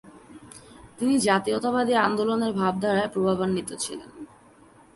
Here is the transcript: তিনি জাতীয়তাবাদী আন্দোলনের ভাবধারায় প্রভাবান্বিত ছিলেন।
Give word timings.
তিনি 0.97 1.15
জাতীয়তাবাদী 1.19 1.93
আন্দোলনের 1.97 2.51
ভাবধারায় 2.53 3.11
প্রভাবান্বিত 3.13 3.69
ছিলেন। 3.79 4.09